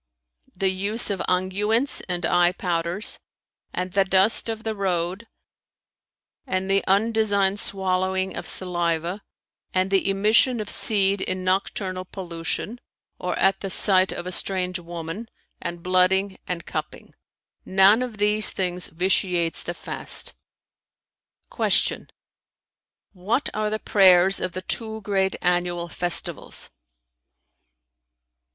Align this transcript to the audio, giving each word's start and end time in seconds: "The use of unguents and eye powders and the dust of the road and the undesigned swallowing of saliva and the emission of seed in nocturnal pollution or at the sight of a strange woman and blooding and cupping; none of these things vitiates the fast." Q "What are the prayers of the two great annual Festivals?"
"The 0.55 0.71
use 0.71 1.11
of 1.11 1.21
unguents 1.27 2.01
and 2.09 2.25
eye 2.25 2.53
powders 2.53 3.19
and 3.71 3.93
the 3.93 4.03
dust 4.03 4.49
of 4.49 4.63
the 4.63 4.73
road 4.73 5.27
and 6.47 6.67
the 6.67 6.83
undesigned 6.87 7.59
swallowing 7.59 8.35
of 8.35 8.47
saliva 8.47 9.21
and 9.75 9.91
the 9.91 10.09
emission 10.09 10.59
of 10.59 10.71
seed 10.71 11.21
in 11.21 11.43
nocturnal 11.43 12.05
pollution 12.05 12.81
or 13.19 13.37
at 13.37 13.59
the 13.59 13.69
sight 13.69 14.11
of 14.11 14.25
a 14.25 14.31
strange 14.31 14.79
woman 14.79 15.29
and 15.61 15.83
blooding 15.83 16.39
and 16.47 16.65
cupping; 16.65 17.13
none 17.63 18.01
of 18.01 18.17
these 18.17 18.49
things 18.49 18.87
vitiates 18.87 19.61
the 19.61 19.75
fast." 19.75 20.33
Q 21.55 22.07
"What 23.13 23.51
are 23.53 23.69
the 23.69 23.77
prayers 23.77 24.39
of 24.39 24.53
the 24.53 24.63
two 24.63 25.01
great 25.01 25.35
annual 25.43 25.89
Festivals?" 25.89 26.71